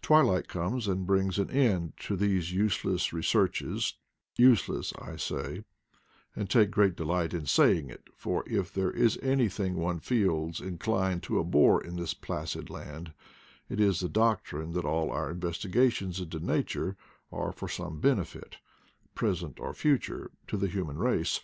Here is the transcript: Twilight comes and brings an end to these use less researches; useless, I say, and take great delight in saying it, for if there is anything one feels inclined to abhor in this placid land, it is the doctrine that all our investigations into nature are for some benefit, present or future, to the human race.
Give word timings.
Twilight 0.00 0.48
comes 0.48 0.88
and 0.88 1.06
brings 1.06 1.38
an 1.38 1.50
end 1.50 1.92
to 1.98 2.16
these 2.16 2.54
use 2.54 2.82
less 2.86 3.12
researches; 3.12 3.96
useless, 4.34 4.94
I 4.98 5.16
say, 5.16 5.64
and 6.34 6.48
take 6.48 6.70
great 6.70 6.96
delight 6.96 7.34
in 7.34 7.44
saying 7.44 7.90
it, 7.90 8.04
for 8.16 8.44
if 8.46 8.72
there 8.72 8.90
is 8.90 9.18
anything 9.20 9.74
one 9.74 10.00
feels 10.00 10.62
inclined 10.62 11.22
to 11.24 11.38
abhor 11.38 11.84
in 11.84 11.96
this 11.96 12.14
placid 12.14 12.70
land, 12.70 13.12
it 13.68 13.78
is 13.78 14.00
the 14.00 14.08
doctrine 14.08 14.72
that 14.72 14.86
all 14.86 15.10
our 15.10 15.30
investigations 15.30 16.18
into 16.18 16.40
nature 16.40 16.96
are 17.30 17.52
for 17.52 17.68
some 17.68 18.00
benefit, 18.00 18.56
present 19.14 19.60
or 19.60 19.74
future, 19.74 20.30
to 20.46 20.56
the 20.56 20.68
human 20.68 20.96
race. 20.96 21.40